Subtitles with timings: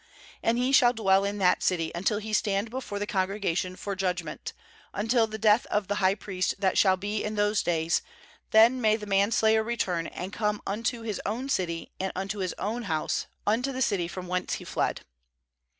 [0.43, 4.51] 6And he shall dwell in that city, Until he stand before the congregation for judgment,
[4.95, 8.01] until the death of the high priest that shall be in those days;
[8.49, 12.55] then may the man slayer return, and come unto his own city, and unto his
[12.57, 15.01] own house, unto the city from whence he fled.